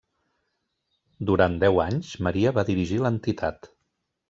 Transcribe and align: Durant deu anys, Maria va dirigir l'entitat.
Durant 1.31 1.59
deu 1.65 1.77
anys, 1.85 2.15
Maria 2.29 2.55
va 2.59 2.67
dirigir 2.73 3.01
l'entitat. 3.05 3.73